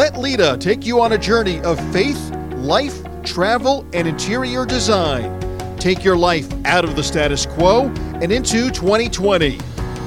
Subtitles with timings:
[0.00, 5.38] Let Lita take you on a journey of faith, life, travel, and interior design.
[5.76, 7.88] Take your life out of the status quo
[8.22, 9.58] and into 2020.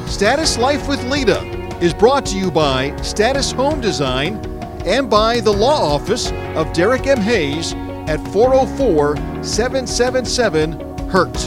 [0.07, 1.41] Status Life with Lita
[1.79, 4.37] is brought to you by Status Home Design
[4.83, 7.19] and by the law office of Derek M.
[7.19, 7.73] Hayes
[8.07, 10.71] at 404 777
[11.09, 11.37] HURT.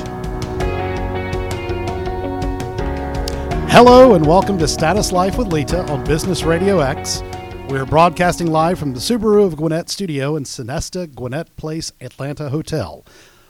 [3.69, 7.25] Hello and welcome to Status Life with Lita on Business Radio X.
[7.69, 13.05] We're broadcasting live from the Subaru of Gwinnett studio in Sonesta Gwinnett Place Atlanta Hotel.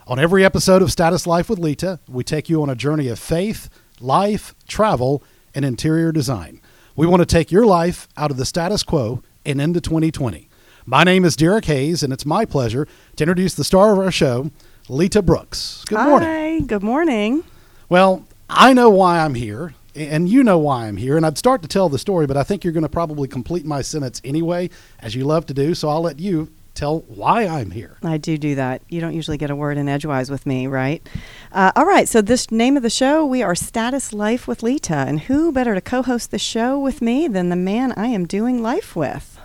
[0.07, 3.19] On every episode of Status Life with Lita, we take you on a journey of
[3.19, 3.69] faith,
[4.01, 5.23] life, travel,
[5.55, 6.63] and interior design.
[6.97, 10.49] We want to take your life out of the status quo and into 2020.
[10.87, 14.11] My name is Derek Hayes, and it's my pleasure to introduce the star of our
[14.11, 14.51] show,
[14.89, 15.85] Lita Brooks.
[15.89, 16.29] Good morning.
[16.29, 17.45] Hi, good morning.
[17.91, 21.63] Well, I know why I'm here, and you know why I'm here, and I'd start
[21.63, 24.71] to tell the story, but I think you're going to probably complete my sentence anyway,
[25.01, 27.97] as you love to do, so I'll let you tell why I'm here.
[28.03, 28.83] I do do that.
[28.89, 31.07] You don't usually get a word in edgewise with me, right?
[31.51, 32.07] Uh, all right.
[32.07, 35.75] So this name of the show, we are Status Life with Lita, and who better
[35.75, 39.41] to co-host the show with me than the man I am doing life with?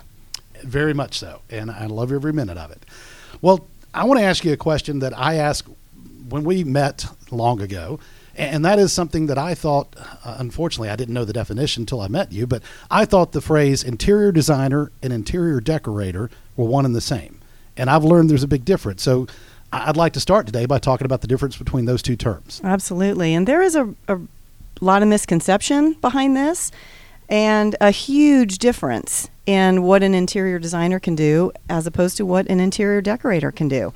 [0.62, 2.84] Very much so, and I love every minute of it.
[3.40, 5.68] Well, I want to ask you a question that I asked
[6.28, 7.98] when we met long ago,
[8.36, 9.94] and that is something that I thought,
[10.24, 13.40] uh, unfortunately, I didn't know the definition until I met you, but I thought the
[13.40, 17.40] phrase interior designer and interior decorator were one and the same.
[17.76, 19.02] And I've learned there's a big difference.
[19.02, 19.26] So
[19.72, 22.60] I'd like to start today by talking about the difference between those two terms.
[22.62, 23.34] Absolutely.
[23.34, 24.18] And there is a, a
[24.80, 26.70] lot of misconception behind this
[27.28, 32.46] and a huge difference in what an interior designer can do as opposed to what
[32.48, 33.92] an interior decorator can do.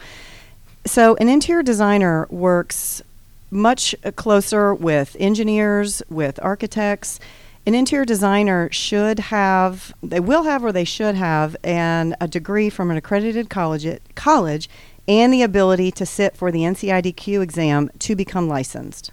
[0.87, 3.03] So, an interior designer works
[3.51, 7.21] much closer with engineers, with architects.
[7.67, 12.71] An interior designer should have, they will have or they should have, an, a degree
[12.71, 14.69] from an accredited college, college
[15.09, 19.11] and the ability to sit for the NCIDQ exam to become licensed.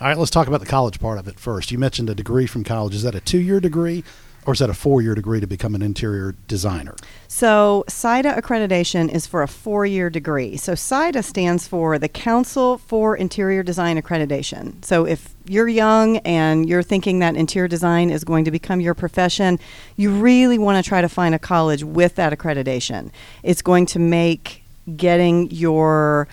[0.00, 1.70] All right, let's talk about the college part of it first.
[1.72, 2.94] You mentioned a degree from college.
[2.94, 4.04] Is that a two year degree
[4.46, 6.94] or is that a four year degree to become an interior designer?
[7.28, 10.56] So, CIDA accreditation is for a four year degree.
[10.56, 14.84] So, CIDA stands for the Council for Interior Design Accreditation.
[14.84, 18.94] So, if you're young and you're thinking that interior design is going to become your
[18.94, 19.58] profession,
[19.96, 23.10] you really want to try to find a college with that accreditation.
[23.42, 24.62] It's going to make
[24.96, 26.28] getting your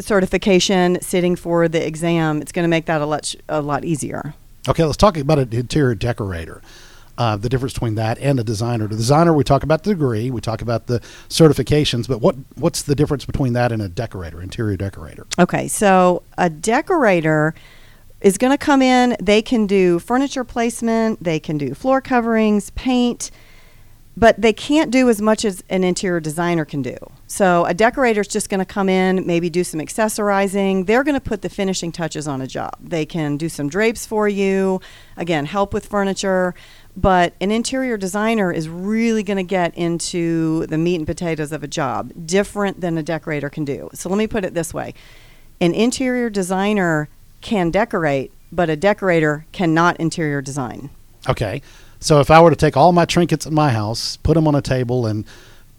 [0.00, 4.34] certification, sitting for the exam, it's going to make that a lot, a lot easier.
[4.68, 6.60] Okay, let's talk about an interior decorator.
[7.20, 8.88] Uh, the difference between that and a designer.
[8.88, 12.80] The designer, we talk about the degree, we talk about the certifications, but what what's
[12.80, 15.26] the difference between that and a decorator, interior decorator?
[15.38, 17.54] Okay, so a decorator
[18.22, 19.18] is going to come in.
[19.20, 23.30] They can do furniture placement, they can do floor coverings, paint,
[24.16, 26.96] but they can't do as much as an interior designer can do.
[27.26, 30.86] So a decorator is just going to come in, maybe do some accessorizing.
[30.86, 32.76] They're going to put the finishing touches on a job.
[32.80, 34.80] They can do some drapes for you,
[35.16, 36.54] again, help with furniture.
[36.96, 41.62] But an interior designer is really going to get into the meat and potatoes of
[41.62, 43.90] a job, different than a decorator can do.
[43.94, 44.94] So let me put it this way
[45.60, 47.08] an interior designer
[47.40, 50.90] can decorate, but a decorator cannot interior design.
[51.28, 51.62] Okay,
[52.00, 54.54] so if I were to take all my trinkets in my house, put them on
[54.54, 55.24] a table, and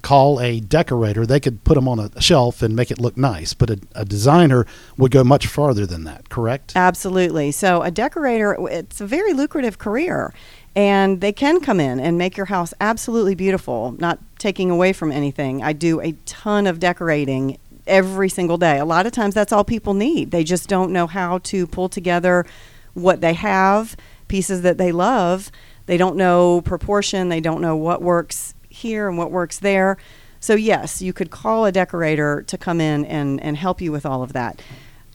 [0.01, 3.53] call a decorator, they could put them on a shelf and make it look nice.
[3.53, 4.65] But a, a designer
[4.97, 6.73] would go much farther than that, correct?
[6.75, 7.51] Absolutely.
[7.51, 10.33] So a decorator, it's a very lucrative career.
[10.75, 15.11] And they can come in and make your house absolutely beautiful, not taking away from
[15.11, 15.61] anything.
[15.61, 18.79] I do a ton of decorating every single day.
[18.79, 20.31] A lot of times that's all people need.
[20.31, 22.45] They just don't know how to pull together
[22.93, 25.51] what they have, pieces that they love.
[25.87, 29.97] They don't know proportion, they don't know what works here and what works there.
[30.39, 34.05] So, yes, you could call a decorator to come in and, and help you with
[34.05, 34.61] all of that.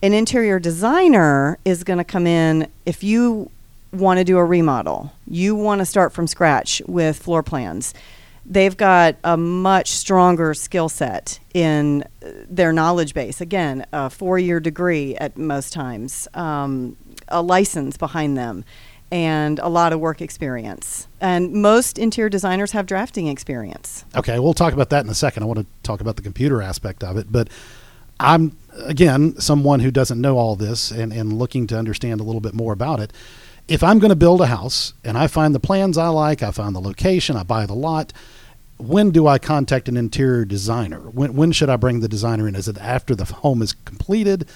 [0.02, 3.50] An interior designer is going to come in if you
[3.92, 7.94] want to do a remodel, you want to start from scratch with floor plans.
[8.48, 12.04] They've got a much stronger skill set in
[12.48, 13.40] their knowledge base.
[13.40, 16.96] Again, a four year degree at most times, um,
[17.28, 18.64] a license behind them,
[19.10, 21.08] and a lot of work experience.
[21.20, 24.04] And most interior designers have drafting experience.
[24.14, 25.42] Okay, we'll talk about that in a second.
[25.42, 27.48] I want to talk about the computer aspect of it, but
[28.18, 32.40] I'm again someone who doesn't know all this and, and looking to understand a little
[32.40, 33.12] bit more about it.
[33.68, 36.50] If I'm going to build a house and I find the plans I like, I
[36.50, 38.12] find the location, I buy the lot,
[38.78, 41.00] when do I contact an interior designer?
[41.00, 42.54] When, when should I bring the designer in?
[42.54, 44.46] Is it after the home is completed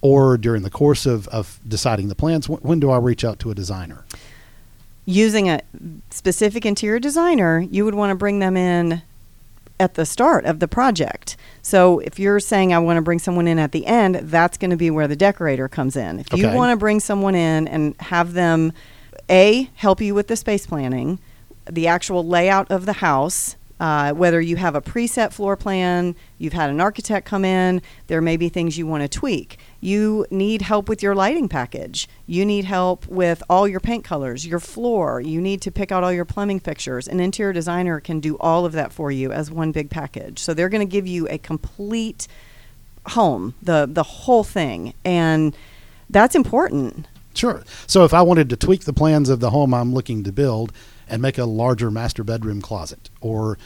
[0.00, 2.48] or during the course of, of deciding the plans?
[2.48, 4.04] When, when do I reach out to a designer?
[5.08, 5.62] using a
[6.10, 9.00] specific interior designer, you would want to bring them in
[9.80, 11.34] at the start of the project.
[11.68, 14.70] So if you're saying I want to bring someone in at the end, that's going
[14.70, 16.18] to be where the decorator comes in.
[16.18, 18.72] If you want to bring someone in and have them
[19.28, 21.20] a help you with the space planning,
[21.70, 26.54] the actual layout of the house, uh, whether you have a preset floor plan, you've
[26.54, 29.58] had an architect come in, there may be things you want to tweak.
[29.80, 32.08] You need help with your lighting package.
[32.26, 35.20] You need help with all your paint colors, your floor.
[35.20, 37.06] You need to pick out all your plumbing fixtures.
[37.06, 40.40] An interior designer can do all of that for you as one big package.
[40.40, 42.26] So they're going to give you a complete
[43.06, 45.56] home, the the whole thing, and
[46.10, 47.06] that's important.
[47.34, 47.62] Sure.
[47.86, 50.72] So if I wanted to tweak the plans of the home I'm looking to build
[51.08, 53.58] and make a larger master bedroom closet or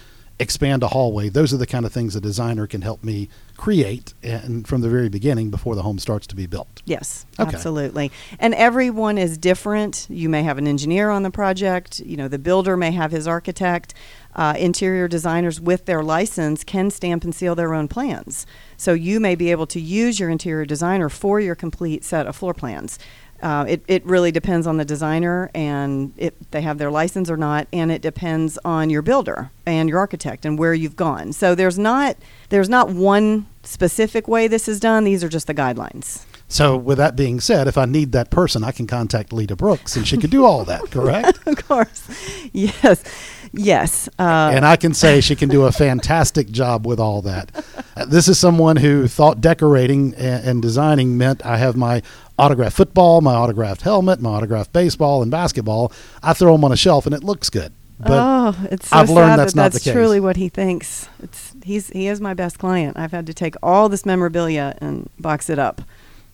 [0.43, 4.12] expand a hallway, those are the kind of things a designer can help me create
[4.23, 6.83] and from the very beginning before the home starts to be built.
[6.85, 7.55] Yes, Okay.
[7.55, 8.11] absolutely.
[8.41, 10.06] And everyone is different.
[10.11, 12.00] You may have an engineer on the project.
[12.00, 13.94] You know, the builder may have his architect.
[14.35, 18.47] Uh, interior designers with their license can stamp and seal their own plans.
[18.77, 22.35] So you may be able to use your interior designer for your complete set of
[22.35, 22.99] floor plans.
[23.43, 27.37] Uh, it, it really depends on the designer and if they have their license or
[27.37, 31.33] not, and it depends on your builder and your architect and where you've gone.
[31.33, 32.17] So there's not
[32.50, 35.05] there's not one specific way this is done.
[35.05, 36.25] These are just the guidelines.
[36.47, 39.97] So with that being said, if I need that person, I can contact Lita Brooks
[39.97, 41.39] and she could do all that, correct?
[41.47, 42.06] of course.
[42.53, 43.03] Yes.
[43.52, 44.08] Yes.
[44.19, 47.50] Uh, and I can say she can do a fantastic job with all that.
[47.96, 52.02] Uh, This is someone who thought decorating and, and designing meant I have my
[52.38, 55.93] autographed football, my autographed helmet, my autographed baseball and basketball.
[56.22, 57.72] I throw them on a shelf and it looks good.
[58.00, 59.93] But oh, it's so I've learned that's that not the that's case.
[59.93, 61.08] truly what he thinks.
[61.22, 62.96] It's he's he is my best client.
[62.98, 65.82] I've had to take all this memorabilia and box it up.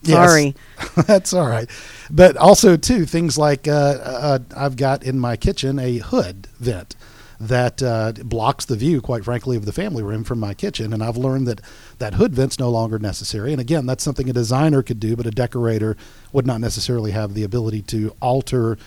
[0.01, 0.15] Yes.
[0.29, 0.55] Sorry.
[1.07, 1.69] That's all right.
[2.09, 6.95] But also too things like uh, uh, I've got in my kitchen a hood vent
[7.39, 11.01] that uh, blocks the view, quite frankly, of the family room from my kitchen, and
[11.03, 11.61] I've learned that
[11.97, 13.51] that hood vent's no longer necessary.
[13.51, 15.95] And again, that's something a designer could do, but a decorator
[16.33, 18.77] would not necessarily have the ability to alter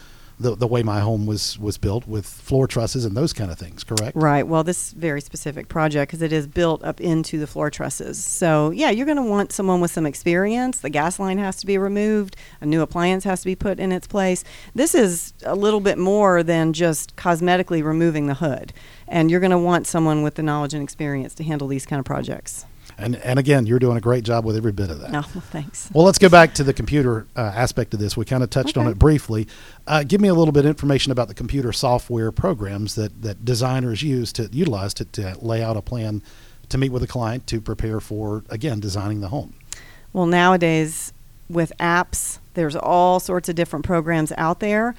[0.43, 3.59] the the way my home was was built with floor trusses and those kind of
[3.59, 3.85] things.
[3.85, 4.17] Correct?
[4.17, 4.47] Right.
[4.47, 8.23] Well, this very specific project because it is built up into the floor trusses.
[8.23, 10.81] So yeah, you're going to want someone with some experience.
[10.81, 12.37] The gas line has to be removed.
[12.61, 14.45] A new appliance has to be put in its place.
[14.75, 18.73] This is a little bit more than just cosmetically removing the hood,
[19.09, 22.01] and you're going to want someone with the knowledge and experience to handle these kind
[22.01, 22.67] of projects.
[22.99, 25.11] And and again, you're doing a great job with every bit of that.
[25.11, 25.91] No, well, thanks.
[25.93, 28.17] Well, let's go back to the computer uh, aspect of this.
[28.17, 29.49] We kind of touched on it briefly.
[29.87, 33.45] Uh, give me a little bit of information about the computer software programs that, that
[33.45, 36.23] designers use to utilize to, to lay out a plan
[36.69, 39.55] to meet with a client to prepare for, again, designing the home.
[40.13, 41.13] Well, nowadays
[41.49, 44.95] with apps, there's all sorts of different programs out there.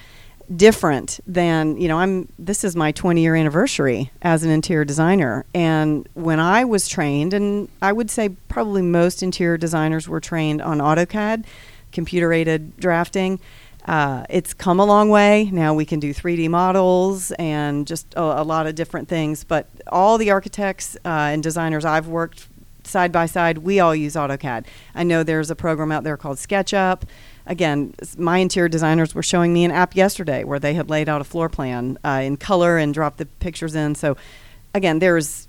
[0.53, 5.45] Different than, you know, I'm this is my 20 year anniversary as an interior designer.
[5.53, 10.61] And when I was trained, and I would say probably most interior designers were trained
[10.61, 11.45] on AutoCAD,
[11.91, 13.39] computer aided drafting.
[13.85, 15.49] Uh, it's come a long way.
[15.51, 19.43] Now we can do 3D models and just a, a lot of different things.
[19.43, 22.47] But all the architects uh, and designers I've worked
[22.87, 24.65] side by side, we all use AutoCAD.
[24.95, 27.03] I know there's a program out there called SketchUp.
[27.45, 31.21] Again, my interior designers were showing me an app yesterday where they had laid out
[31.21, 33.95] a floor plan uh, in color and dropped the pictures in.
[33.95, 34.15] So,
[34.73, 35.47] again, there's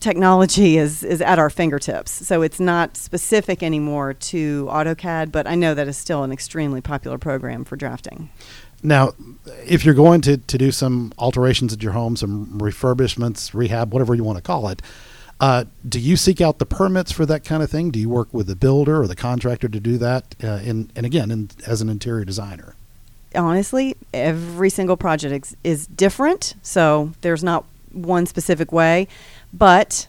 [0.00, 2.10] technology is, is at our fingertips.
[2.26, 6.80] So it's not specific anymore to AutoCAD, but I know that is still an extremely
[6.80, 8.30] popular program for drafting.
[8.82, 9.12] Now,
[9.66, 14.14] if you're going to, to do some alterations at your home, some refurbishments, rehab, whatever
[14.14, 14.80] you want to call it,
[15.40, 17.90] uh, do you seek out the permits for that kind of thing?
[17.90, 20.34] Do you work with the builder or the contractor to do that?
[20.42, 22.74] Uh, in, and again, in, as an interior designer.
[23.34, 29.08] honestly, every single project is different, so there's not one specific way.
[29.52, 30.06] But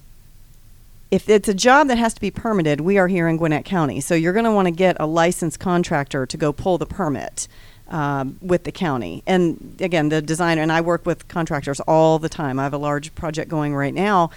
[1.12, 4.02] if it's a job that has to be permitted, we are here in Gwinnett County,
[4.02, 7.48] so you're going to want to get a licensed contractor to go pull the permit
[7.90, 9.24] um, with the county.
[9.28, 12.60] And again, the designer and I work with contractors all the time.
[12.60, 14.32] I have a large project going right now,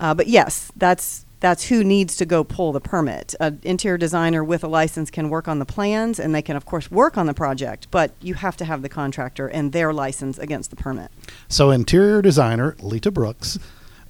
[0.00, 3.32] uh, but yes, that's that's who needs to go pull the permit.
[3.38, 6.66] An interior designer with a license can work on the plans, and they can of
[6.66, 10.36] course work on the project, but you have to have the contractor and their license
[10.38, 11.10] against the permit.
[11.48, 13.58] So, interior designer Lita Brooks,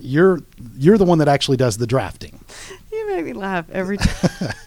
[0.01, 0.41] you're
[0.77, 2.41] you're the one that actually does the drafting.
[2.91, 4.53] You make me laugh every time.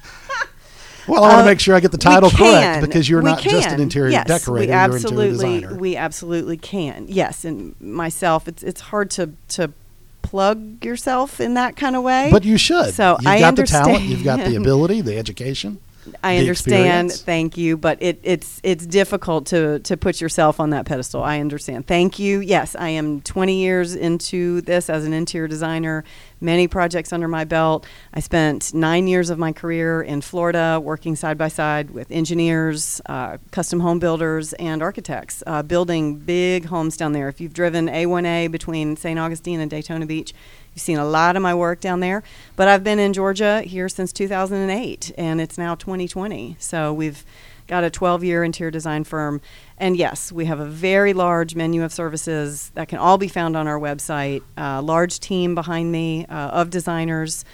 [1.08, 3.32] Well, I want to Uh, make sure I get the title correct because you're We
[3.32, 3.82] not just an can.
[3.82, 7.08] interior yes, decorator, We you're an interior absolutely, we absolutely can.
[7.10, 9.74] Yes, and myself, it's it's hard to to
[10.22, 12.30] plug yourself in that kind of way.
[12.32, 12.94] but you should.
[12.94, 15.80] So you've I got the talent, you've got the ability, the education.
[16.24, 17.08] I understand.
[17.12, 17.22] experience?
[17.22, 21.24] Thank you, but it, it's it's difficult to to put yourself on that pedestal.
[21.24, 21.88] I understand.
[21.88, 22.40] Thank you.
[22.40, 26.04] Yes, I am 20 years into this as an interior designer.
[26.40, 27.86] Many projects under my belt.
[28.14, 33.00] I spent nine years of my career in Florida working side by side with engineers,
[33.06, 37.30] uh, custom home builders, and architects, uh, building big homes down there.
[37.30, 39.20] If you've driven A1A between St.
[39.20, 40.34] Augustine and Daytona Beach,
[40.74, 42.24] You've seen a lot of my work down there,
[42.56, 46.56] but I've been in Georgia here since 2008, and it's now 2020.
[46.60, 47.26] So we've
[47.68, 49.42] got a 12 year interior design firm.
[49.78, 53.56] And yes, we have a very large menu of services that can all be found
[53.58, 57.46] on our website, a large team behind me uh, of designers.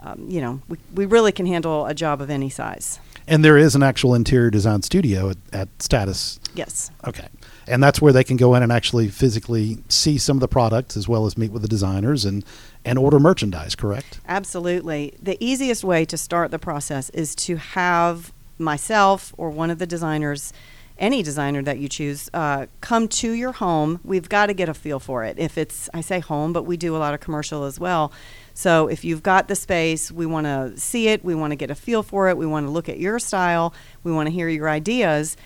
[0.00, 2.98] Um, you know, we, we really can handle a job of any size.
[3.28, 6.40] And there is an actual interior design studio at, at Status.
[6.54, 6.90] Yes.
[7.06, 7.28] Okay.
[7.66, 10.96] And that's where they can go in and actually physically see some of the products
[10.96, 12.44] as well as meet with the designers and,
[12.84, 14.20] and order merchandise, correct?
[14.26, 15.14] Absolutely.
[15.22, 19.86] The easiest way to start the process is to have myself or one of the
[19.86, 20.52] designers,
[20.98, 24.00] any designer that you choose, uh, come to your home.
[24.04, 25.38] We've got to get a feel for it.
[25.38, 28.12] If it's, I say home, but we do a lot of commercial as well.
[28.52, 31.70] So if you've got the space, we want to see it, we want to get
[31.70, 33.72] a feel for it, we want to look at your style,
[34.04, 35.36] we want to hear your ideas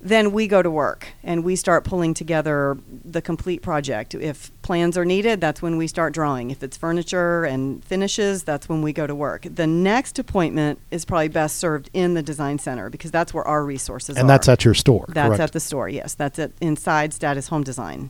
[0.00, 4.14] then we go to work and we start pulling together the complete project.
[4.14, 6.50] If plans are needed, that's when we start drawing.
[6.50, 9.46] If it's furniture and finishes, that's when we go to work.
[9.54, 13.62] The next appointment is probably best served in the design center because that's where our
[13.64, 14.20] resources And are.
[14.22, 15.40] And that's at your store, That's correct?
[15.40, 15.88] at the store.
[15.88, 18.08] Yes, that's at inside Status Home Design.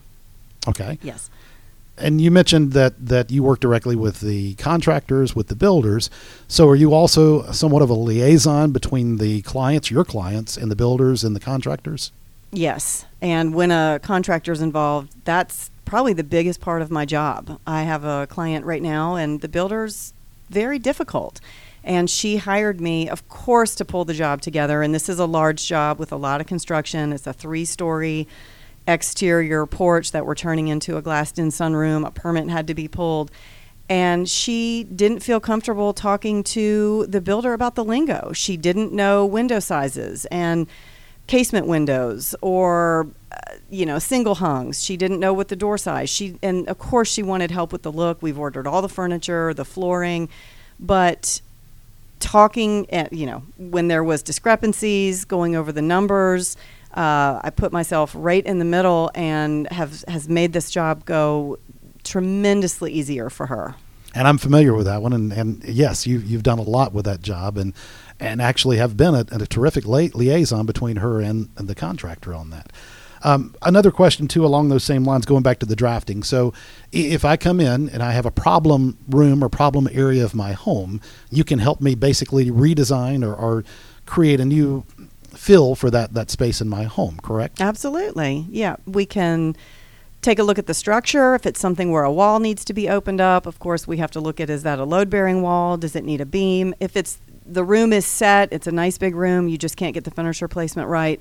[0.68, 0.98] okay.
[1.02, 1.28] Yes.
[2.00, 6.10] And you mentioned that, that you work directly with the contractors, with the builders.
[6.48, 10.76] So are you also somewhat of a liaison between the clients, your clients, and the
[10.76, 12.12] builders and the contractors?
[12.52, 17.60] Yes, and when a contractor's involved, that's probably the biggest part of my job.
[17.66, 20.12] I have a client right now, and the builder's
[20.48, 21.40] very difficult.
[21.82, 24.82] And she hired me, of course, to pull the job together.
[24.82, 27.12] And this is a large job with a lot of construction.
[27.12, 28.28] It's a three story
[28.92, 32.06] exterior porch that we're turning into a glassed in sunroom.
[32.06, 33.30] A permit had to be pulled.
[33.88, 38.32] And she didn't feel comfortable talking to the builder about the lingo.
[38.32, 40.68] She didn't know window sizes and
[41.30, 46.10] casement windows or uh, you know single hungs she didn't know what the door size
[46.10, 49.54] she and of course she wanted help with the look we've ordered all the furniture
[49.54, 50.28] the flooring
[50.80, 51.40] but
[52.18, 56.56] talking at, you know when there was discrepancies going over the numbers
[56.94, 61.58] uh, i put myself right in the middle and have has made this job go
[62.04, 63.74] tremendously easier for her
[64.14, 65.12] And I'm familiar with that one.
[65.12, 67.72] And, and yes, you, you've done a lot with that job and,
[68.18, 72.34] and actually have been a, a terrific li- liaison between her and, and the contractor
[72.34, 72.72] on that.
[73.22, 76.22] Um, another question, too, along those same lines, going back to the drafting.
[76.22, 76.54] So,
[76.90, 80.52] if I come in and I have a problem room or problem area of my
[80.52, 83.62] home, you can help me basically redesign or, or
[84.06, 84.84] create a new
[85.40, 87.62] feel for that, that space in my home, correct?
[87.62, 88.46] Absolutely.
[88.50, 88.76] Yeah.
[88.86, 89.56] We can
[90.20, 91.34] take a look at the structure.
[91.34, 94.10] If it's something where a wall needs to be opened up, of course, we have
[94.10, 95.78] to look at is that a load bearing wall?
[95.78, 96.74] Does it need a beam?
[96.78, 100.04] If it's the room is set, it's a nice big room, you just can't get
[100.04, 101.20] the furniture placement right.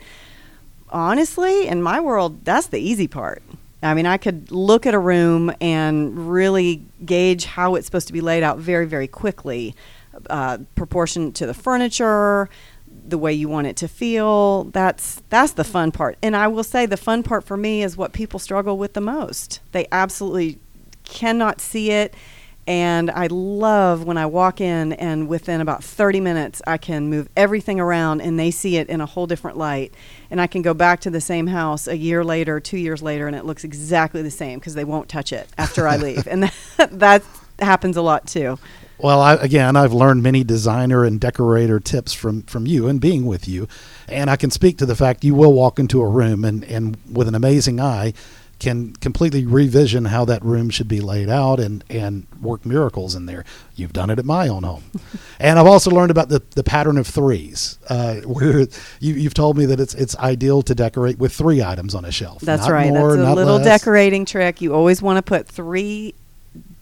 [0.89, 3.41] Honestly, in my world, that's the easy part.
[3.81, 8.13] I mean, I could look at a room and really gauge how it's supposed to
[8.13, 9.75] be laid out very, very quickly,
[10.29, 12.49] uh, proportion to the furniture,
[13.09, 14.65] the way you want it to feel.
[14.65, 16.17] That's that's the fun part.
[16.21, 19.01] And I will say the fun part for me is what people struggle with the
[19.01, 19.59] most.
[19.71, 20.59] They absolutely
[21.03, 22.13] cannot see it.
[22.67, 27.27] And I love when I walk in and within about 30 minutes I can move
[27.35, 29.91] everything around and they see it in a whole different light.
[30.29, 33.25] And I can go back to the same house a year later, 2 years later
[33.25, 36.27] and it looks exactly the same because they won't touch it after I leave.
[36.27, 36.43] And
[36.77, 37.23] that, that
[37.59, 38.59] happens a lot too.
[38.99, 43.25] Well, I, again, I've learned many designer and decorator tips from, from you and being
[43.25, 43.67] with you.
[44.07, 46.97] And I can speak to the fact you will walk into a room and, and
[47.09, 48.13] with an amazing eye
[48.59, 53.25] can completely revision how that room should be laid out and, and work miracles in
[53.25, 53.45] there.
[53.75, 54.83] You've done it at my own home.
[55.39, 58.67] and I've also learned about the, the pattern of threes, uh, where
[58.99, 62.11] you, you've told me that it's, it's ideal to decorate with three items on a
[62.11, 62.41] shelf.
[62.41, 62.89] That's Not right.
[62.89, 63.65] more, That's a little less.
[63.65, 64.59] decorating trick.
[64.59, 66.13] You always want to put three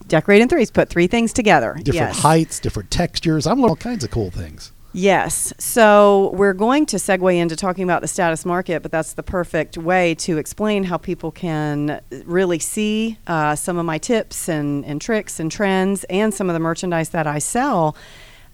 [0.07, 0.71] decorate in threes.
[0.71, 1.73] Put three things together.
[1.75, 2.19] Different yes.
[2.19, 3.45] heights, different textures.
[3.45, 4.71] I'm learning all kinds of cool things.
[4.93, 5.53] Yes.
[5.59, 9.77] So we're going to segue into talking about the status market, but that's the perfect
[9.77, 14.99] way to explain how people can really see uh, some of my tips and, and
[14.99, 17.95] tricks and trends and some of the merchandise that I sell.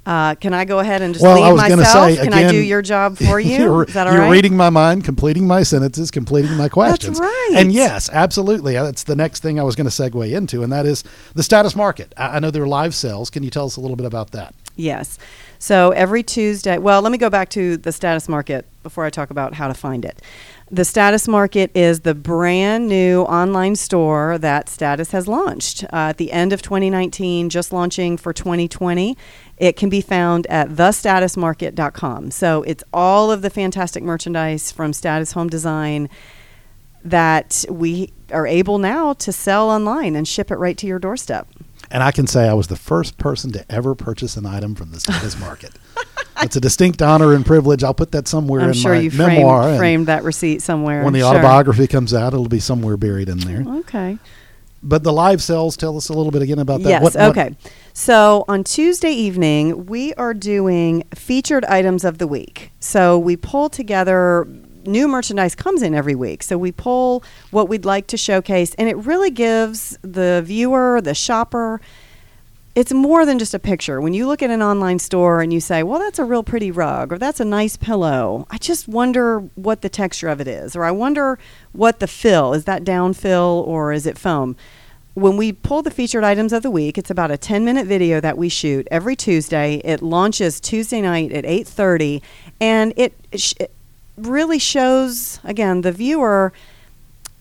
[0.05, 2.11] Uh, can I go ahead and just Well, leave myself?
[2.11, 3.57] say, can I do your job for you?
[3.57, 4.31] you're, Is that all you're right?
[4.31, 7.19] reading my mind, completing my sentences, completing my questions.
[7.19, 7.53] That's right.
[7.55, 8.75] And yes, absolutely.
[8.75, 11.05] Uh, That's the next thing I was going to segue into, and that is
[11.35, 12.13] the status market.
[12.17, 13.29] I, I know there are live sales.
[13.29, 14.53] Can you tell us a little bit about that?
[14.75, 15.17] Yes.
[15.59, 19.29] So every Tuesday, well, let me go back to the status market before I talk
[19.29, 20.21] about how to find it.
[20.69, 26.17] The Status Market is the brand new online store that Status has launched uh, at
[26.17, 29.17] the end of 2019, just launching for 2020.
[29.57, 32.31] It can be found at thestatusmarket.com.
[32.31, 36.09] So it's all of the fantastic merchandise from Status Home Design
[37.03, 41.47] that we are able now to sell online and ship it right to your doorstep.
[41.91, 44.91] And I can say I was the first person to ever purchase an item from
[44.91, 45.73] the Status Market.
[46.41, 47.83] it's a distinct honor and privilege.
[47.83, 49.63] I'll put that somewhere I'm in sure my you memoir.
[49.63, 51.03] framed, framed that receipt somewhere.
[51.03, 51.29] when the Sure.
[51.29, 53.63] autobiography comes out, it'll be somewhere buried in there.
[53.79, 54.17] Okay.
[54.85, 56.89] But the live sales, tell us a little bit again about that.
[56.89, 57.01] Yes.
[57.03, 57.55] What- what- okay.
[57.93, 62.71] So on Tuesday evening, we are doing featured items of the week.
[62.79, 64.45] So we pull together
[64.85, 66.43] new merchandise comes in every week.
[66.43, 71.13] So we pull what we'd like to showcase, and it really gives the viewer, the
[71.13, 71.79] shopper,
[72.75, 74.01] it's more than just a picture.
[74.01, 76.71] When you look at an online store and you say, well, that's a real pretty
[76.71, 80.75] rug or that's a nice pillow, I just wonder what the texture of it is.
[80.75, 81.37] Or I wonder
[81.71, 84.55] what the fill is that down fill or is it foam?
[85.13, 88.19] When we pull the featured items of the week, it's about a 10 minute video
[88.19, 89.75] that we shoot every Tuesday.
[89.83, 92.23] It launches Tuesday night at 8:30
[92.59, 93.71] and it, it
[94.17, 96.51] really shows again the viewer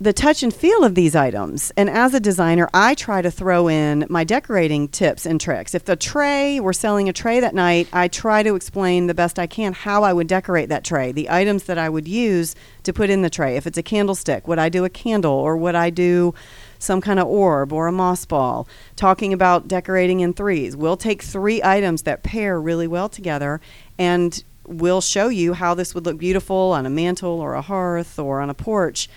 [0.02, 1.70] the touch and feel of these items.
[1.76, 5.76] And as a designer, I try to throw in my decorating tips and tricks.
[5.76, 9.38] If the tray, we're selling a tray that night, I try to explain the best
[9.38, 12.92] I can how I would decorate that tray, the items that I would use to
[12.92, 13.56] put in the tray.
[13.56, 16.34] If it's a candlestick, would I do a candle or would I do
[16.80, 18.66] some kind of orb or a moss ball?
[18.96, 20.76] Talking about decorating in threes.
[20.76, 23.60] We'll take three items that pair really well together
[24.00, 28.18] and we'll show you how this would look beautiful on a mantle or a hearth
[28.18, 29.08] or on a porch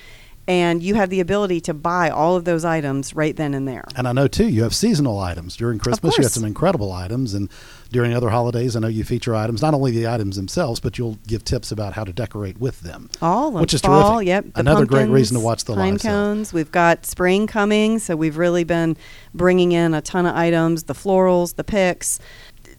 [0.47, 3.85] and you have the ability to buy all of those items right then and there.
[3.95, 6.17] And I know too, you have seasonal items during Christmas.
[6.17, 7.49] You have some incredible items, and
[7.91, 9.61] during other holidays, I know you feature items.
[9.61, 13.09] Not only the items themselves, but you'll give tips about how to decorate with them.
[13.21, 14.27] All of Which is fall, terrific.
[14.27, 14.53] Yep.
[14.53, 16.11] the Another great reason to watch the pine live sale.
[16.11, 16.53] cones.
[16.53, 18.97] We've got spring coming, so we've really been
[19.33, 22.19] bringing in a ton of items: the florals, the picks,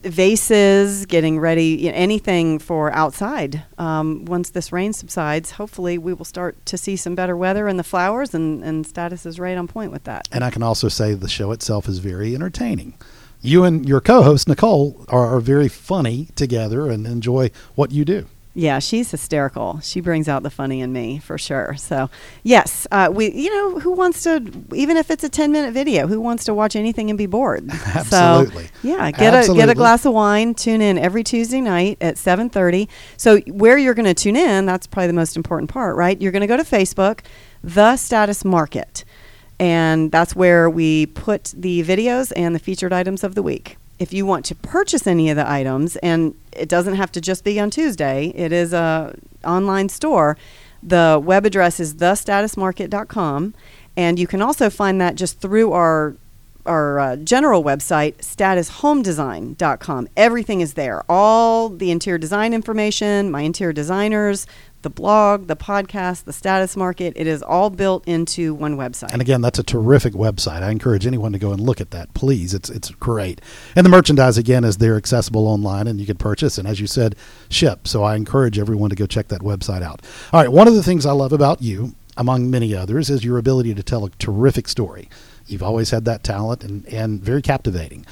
[0.03, 3.63] vases, getting ready, you know, anything for outside.
[3.77, 7.77] Um, once this rain subsides, hopefully we will start to see some better weather and
[7.77, 10.27] the flowers, and, and status is right on point with that.
[10.31, 12.97] And I can also say the show itself is very entertaining.
[13.41, 18.25] You and your co-host Nicole are, are very funny together and enjoy what you do.
[18.57, 19.79] Yeah, she's hysterical.
[19.81, 21.75] She brings out the funny in me for sure.
[21.77, 22.09] So,
[22.41, 26.07] yes, uh, we, you know, who wants to, even if it's a 10 minute video,
[26.07, 27.69] who wants to watch anything and be bored?
[27.71, 28.65] Absolutely.
[28.65, 32.15] So, yeah, get a, get a glass of wine, tune in every Tuesday night at
[32.15, 32.89] 7.30.
[33.15, 36.19] So where you're going to tune in, that's probably the most important part, right?
[36.19, 37.19] You're going to go to Facebook,
[37.63, 39.05] The Status Market.
[39.59, 43.77] And that's where we put the videos and the featured items of the week.
[43.99, 47.43] If you want to purchase any of the items, and it doesn't have to just
[47.43, 50.37] be on Tuesday, it is a online store.
[50.83, 53.53] The web address is thestatusmarket.com,
[53.95, 56.15] and you can also find that just through our
[56.67, 60.09] our uh, general website, statushomedesign.com.
[60.17, 61.03] Everything is there.
[61.09, 64.45] All the interior design information, my interior designers,
[64.81, 69.11] the blog, the podcast, the status market, it is all built into one website.
[69.11, 70.61] And again, that's a terrific website.
[70.61, 72.53] I encourage anyone to go and look at that, please.
[72.53, 73.41] It's it's great.
[73.75, 76.87] And the merchandise again is there accessible online and you can purchase and as you
[76.87, 77.15] said,
[77.49, 77.87] ship.
[77.87, 80.01] So I encourage everyone to go check that website out.
[80.31, 83.37] All right, one of the things I love about you, among many others, is your
[83.37, 85.09] ability to tell a terrific story.
[85.47, 88.05] You've always had that talent and, and very captivating.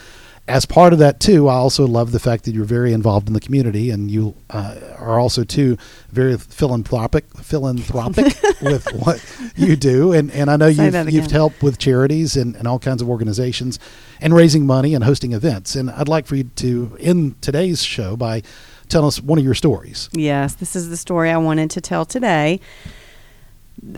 [0.47, 3.33] As part of that too, I also love the fact that you're very involved in
[3.33, 5.75] the community, and you uh, are also too
[6.11, 8.25] very philanthropic, philanthropic
[8.61, 9.23] with what
[9.55, 10.11] you do.
[10.13, 13.09] And and I know Say you've you've helped with charities and, and all kinds of
[13.09, 13.79] organizations,
[14.21, 15.75] and raising money and hosting events.
[15.75, 18.43] And I'd like for you to end today's show by
[18.87, 20.09] telling us one of your stories.
[20.13, 22.59] Yes, this is the story I wanted to tell today.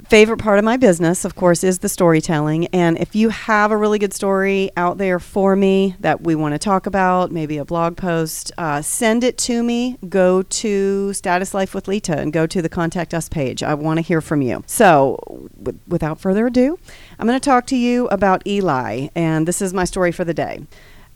[0.08, 2.66] Favorite part of my business, of course, is the storytelling.
[2.68, 6.56] And if you have a really good story out there for me that we want
[6.56, 9.98] to talk about, maybe a blog post, uh, send it to me.
[10.10, 13.62] Go to Status Life with Lita and go to the Contact Us page.
[13.62, 14.64] I want to hear from you.
[14.66, 15.20] So,
[15.62, 16.80] w- without further ado,
[17.20, 19.10] I'm going to talk to you about Eli.
[19.16, 20.66] And this is my story for the day.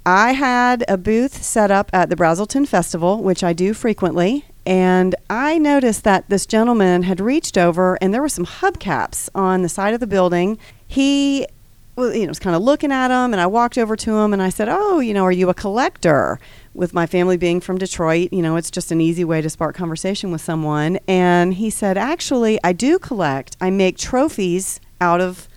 [0.06, 5.16] I had a booth set up at the Braselton Festival, which I do frequently, and
[5.30, 9.70] I noticed that this gentleman had reached over and there were some hubcaps on the
[9.70, 10.58] side of the building.
[10.88, 11.48] He
[11.96, 14.32] well, you know, was kind of looking at them, and I walked over to him
[14.32, 16.40] and I said, "Oh, you know, are you a collector?"
[16.74, 19.76] With my family being from Detroit, you know, it's just an easy way to spark
[19.76, 21.00] conversation with someone.
[21.08, 23.58] And he said, "Actually, I do collect.
[23.60, 25.50] I make trophies out of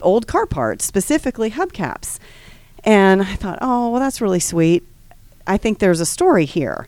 [0.00, 2.18] old car parts, specifically hubcaps."
[2.84, 4.82] And I thought, oh, well, that's really sweet.
[5.46, 6.86] I think there's a story here.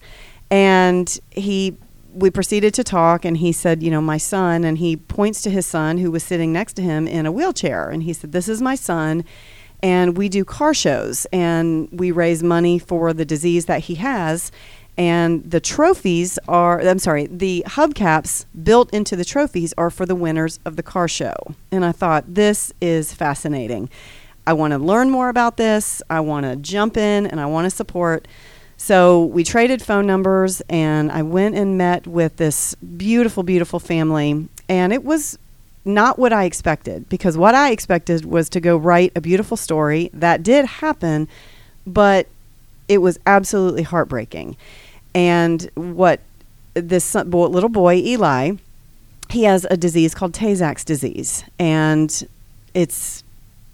[0.54, 1.76] And he
[2.12, 5.50] we proceeded to talk and he said, you know, my son and he points to
[5.50, 7.90] his son who was sitting next to him in a wheelchair.
[7.90, 9.24] And he said, "This is my son."
[9.82, 14.52] And we do car shows and we raise money for the disease that he has.
[14.96, 20.14] And the trophies are i'm sorry the hubcaps built into the trophies are for the
[20.14, 21.34] winners of the car show.
[21.72, 23.90] And i thought this is fascinating.
[24.46, 26.00] I want to learn more about this.
[26.08, 28.28] I want to jump in and i want to support
[28.84, 34.48] so we traded phone numbers and i went and met with this beautiful beautiful family
[34.68, 35.38] and it was
[35.84, 40.10] not what i expected because what i expected was to go write a beautiful story.
[40.12, 41.28] That did happen
[41.86, 42.26] but
[42.88, 44.56] it was absolutely heartbreaking.
[45.14, 46.20] And what
[46.74, 48.52] this little boy Eli,
[49.30, 52.26] he has a disease called Tay Sachs disease, and
[52.74, 53.22] it's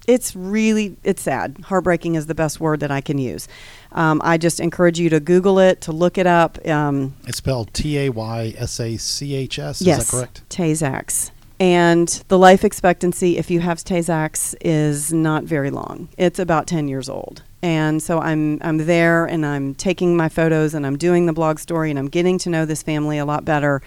[0.07, 1.57] it's really it's sad.
[1.65, 3.47] Heartbreaking is the best word that I can use.
[3.91, 6.57] Um, I just encourage you to Google it, to look it up.
[6.67, 9.81] Um, It's spelled T A Y S A C H S.
[9.81, 10.77] yes, Is that correct?
[10.77, 11.31] Sachs.
[11.59, 16.09] And the life expectancy, if you have Sachs, is not very long.
[16.17, 17.43] It's about 10 years old.
[17.61, 21.59] And so I'm, I'm there and I'm taking my photos and I'm doing the blog
[21.59, 23.83] story and I'm getting to know this family a lot better.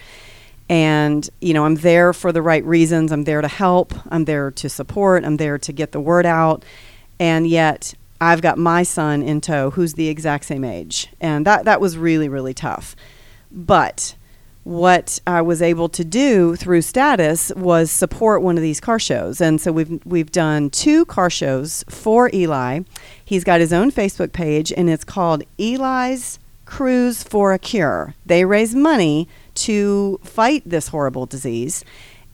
[0.67, 3.11] And, you know, I'm there for the right reasons.
[3.11, 3.93] I'm there to help.
[4.09, 5.23] I'm there to support.
[5.23, 6.65] I'm there to get the word out.
[7.19, 11.09] And yet, I've got my son in tow who's the exact same age.
[11.21, 12.95] And that, that was really, really tough.
[13.51, 14.15] But
[14.65, 19.39] what I was able to do through status was support one of these car shows.
[19.39, 22.79] And so we've we've done two car shows for Eli.
[23.23, 28.15] He's got his own Facebook page and it's called Eli's Cruise for a Cure.
[28.25, 31.83] They raise money to fight this horrible disease.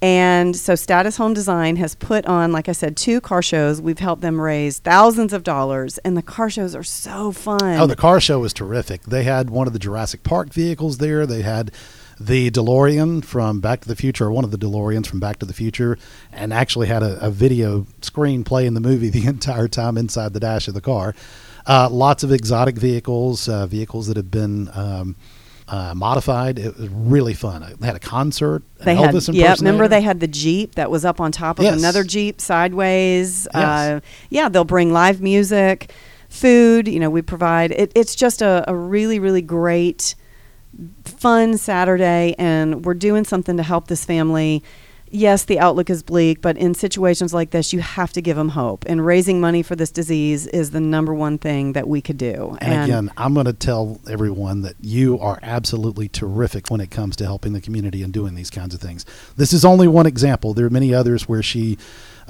[0.04, 3.80] And so Status Home Design has put on, like I said, two car shows.
[3.80, 7.80] We've helped them raise thousands of dollars, and the car shows are so fun.
[7.80, 9.04] Oh, the car show was terrific.
[9.04, 11.28] They had one of the Jurassic Park vehicles there.
[11.28, 11.72] They had
[12.20, 15.46] the DeLorean from Back to the Future, or one of the DeLoreans from Back to
[15.46, 16.00] the Future,
[16.32, 20.40] and actually had a, a video screen playing the movie the entire time inside the
[20.40, 21.14] dash of the car.
[21.68, 25.16] Uh, lots of exotic vehicles, uh, vehicles that have been um,
[25.72, 26.60] uh, modified.
[26.60, 27.76] It was really fun.
[27.80, 28.62] They had a concert.
[28.80, 29.56] They had, Elvis yeah.
[29.58, 31.80] Remember they had the jeep that was up on top of Yes.
[31.80, 33.48] another jeep sideways.
[33.54, 33.56] Yes.
[33.56, 35.94] Uh, yeah, they'll bring live music,
[36.30, 36.88] food.
[36.90, 37.72] You know, we provide.
[37.72, 40.16] It, it's just a, a really, really great,
[41.06, 44.64] fun Saturday, and we're doing something to help this family.
[45.14, 48.50] Yes, the outlook is bleak, but in situations like this, you have to give them
[48.50, 48.86] hope.
[48.88, 52.58] And raising money for this disease is the number one thing that we could do.
[52.62, 57.18] And, again, I'm going to tell everyone that you are absolutely terrific when it comes
[57.18, 59.06] to helping the community and doing these kinds of things.
[59.36, 60.54] This is only one example.
[60.54, 61.78] There are many others where she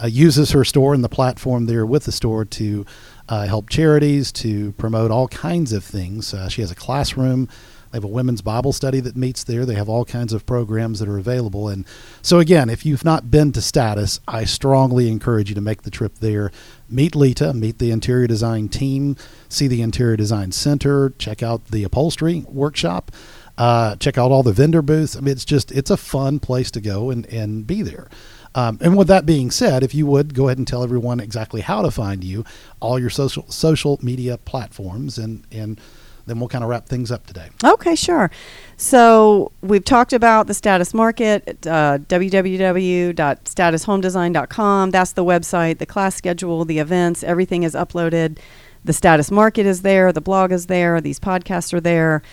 [0.01, 2.85] uh, uses her store and the platform there with the store to
[3.29, 6.33] uh, help charities, to promote all kinds of things.
[6.33, 7.47] Uh, she has a classroom.
[7.91, 9.65] They have a women's Bible study that meets there.
[9.65, 11.67] They have all kinds of programs that are available.
[11.67, 11.85] And
[12.21, 15.91] so, again, if you've not been to Status, I strongly encourage you to make the
[15.91, 16.51] trip there.
[16.89, 19.15] Meet Lita, meet the interior design team,
[19.49, 23.11] see the interior design center, check out the upholstery workshop,
[23.57, 25.15] uh, check out all the vendor booths.
[25.15, 28.09] I mean, it's just, it's a fun place to go and, and be there.
[28.53, 31.61] Um, and with that being said, if you would go ahead and tell everyone exactly
[31.61, 32.43] how to find you,
[32.79, 35.79] all your social social media platforms, and and
[36.25, 37.49] then we'll kind of wrap things up today.
[37.63, 38.31] Okay, sure.
[38.77, 44.91] So we've talked about the status market, uh, www.statushomedesign.com.
[44.91, 48.39] That's the website, the class schedule, the events, everything is uploaded.
[48.83, 52.23] The status market is there, the blog is there, these podcasts are there.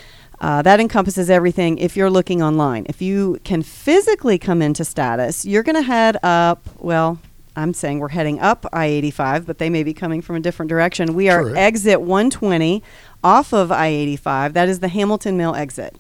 [0.41, 2.87] Uh, that encompasses everything if you're looking online.
[2.89, 7.19] If you can physically come into status, you're going to head up, well,
[7.59, 10.69] I'm saying we're heading up I 85, but they may be coming from a different
[10.69, 11.15] direction.
[11.15, 11.57] We are True.
[11.57, 12.83] exit 120
[13.25, 14.55] off of I 85.
[14.55, 15.97] That is the Hamilton Mill exit.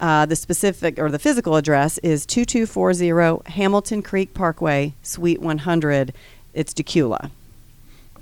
[0.00, 6.12] Uh, the specific or the physical address is 2240 Hamilton Creek Parkway, Suite 100.
[6.54, 7.30] It's Dacula.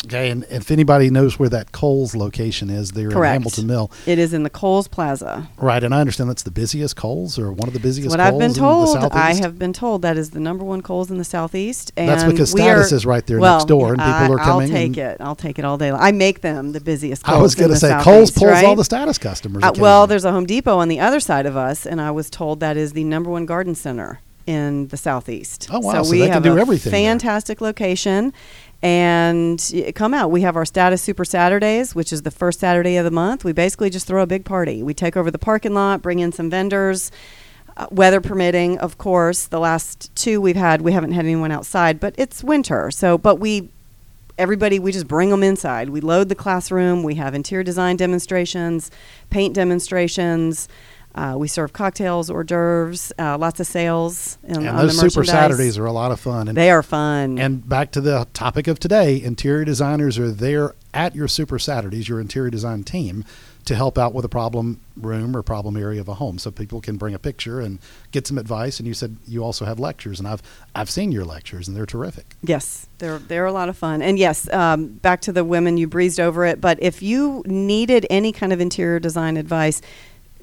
[0.07, 3.33] Okay, and if anybody knows where that Kohl's location is, there in Correct.
[3.35, 5.49] Hamilton Mill, It is in the Kohl's Plaza.
[5.59, 5.85] right?
[5.85, 8.09] And I understand that's the busiest Kohl's or one of the busiest.
[8.11, 8.97] What I've been told.
[8.97, 11.93] I have been told that is the number one Kohl's in the southeast.
[11.99, 14.71] And That's because Status are- is right there well, next door, and people are coming
[14.71, 14.75] in.
[14.77, 15.17] I'll take it.
[15.21, 15.93] I'll take it all day.
[15.93, 16.01] long.
[16.01, 17.23] I make them the busiest.
[17.25, 18.65] Kohl's I was going to say Kohl's pulls right?
[18.65, 19.63] all the Status customers.
[19.63, 22.31] Uh, well, there's a Home Depot on the other side of us, and I was
[22.31, 25.69] told that is the number one garden center in the southeast.
[25.71, 26.03] Oh, wow.
[26.03, 27.03] So we they can have do a everything there.
[27.03, 28.33] Fantastic location,
[28.83, 30.31] and come out.
[30.31, 33.45] We have our Status Super Saturdays, which is the first Saturday of the month.
[33.45, 34.83] We basically just throw a big party.
[34.83, 37.13] We take over the parking lot, bring in some vendors.
[37.77, 39.47] Uh, weather permitting, of course.
[39.47, 42.91] The last two we've had, we haven't had anyone outside, but it's winter.
[42.91, 43.69] So, but we
[44.39, 45.91] everybody, we just bring them inside.
[45.91, 47.03] We load the classroom.
[47.03, 48.91] We have interior design demonstrations,
[49.29, 50.67] paint demonstrations.
[51.15, 54.39] Uh, we serve cocktails, hors d'oeuvres, uh, lots of sales.
[54.45, 55.25] And on those the Super.
[55.25, 56.49] Saturdays are a lot of fun.
[56.49, 57.39] And, They are fun.
[57.39, 62.09] and back to the topic of today, interior designers are there at your Super Saturdays,
[62.09, 63.25] your interior design team,
[63.65, 66.81] to help out with a problem room or problem area of a home, so people
[66.81, 67.79] can bring a picture and
[68.11, 68.79] get some advice.
[68.79, 70.43] And you said you also have lectures, and I've
[70.75, 72.37] I've seen your lectures, and they're terrific.
[72.43, 74.01] Yes, they're they're a lot of fun.
[74.01, 76.61] And yes, um, back to the women, you breezed over it.
[76.61, 79.83] But if you needed any kind of interior design advice,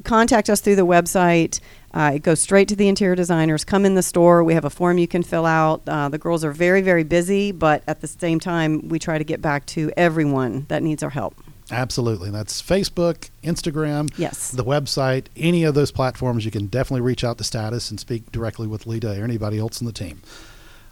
[0.03, 1.59] contact us through the website.
[1.93, 3.63] Uh, it goes straight to the interior designers.
[3.63, 4.43] Come in the store.
[4.43, 5.81] We have a form you can fill out.
[5.87, 9.23] Uh, the girls are very very busy, but at the same time, we try to
[9.23, 11.35] get back to everyone that needs our help.
[11.69, 12.29] Absolutely.
[12.29, 14.51] That's Facebook, Instagram, Yes.
[14.51, 16.45] the website, any of those platforms.
[16.45, 19.81] You can definitely reach out to Status and speak directly with Lita or anybody else
[19.81, 20.21] in the team.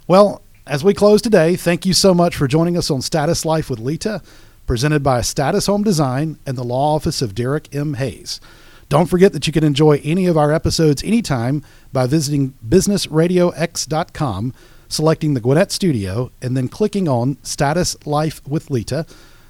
[0.07, 3.69] Well, as we close today, thank you so much for joining us on Status Life
[3.69, 4.21] with Lita,
[4.67, 7.93] presented by Status Home Design and the Law Office of Derek M.
[7.93, 8.41] Hayes.
[8.87, 14.53] Don't forget that you can enjoy any of our episodes anytime by visiting businessradiox.com,
[14.87, 19.05] selecting the Gwinnett Studio, and then clicking on Status Life with Lita.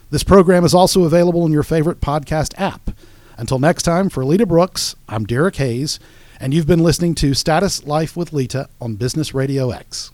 [0.09, 2.91] This program is also available in your favorite podcast app.
[3.37, 5.99] Until next time, for Lita Brooks, I'm Derek Hayes,
[6.39, 10.11] and you've been listening to Status Life with Lita on Business Radio X.